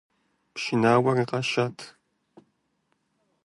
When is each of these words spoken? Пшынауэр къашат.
Пшынауэр 0.53 1.17
къашат. 1.29 1.77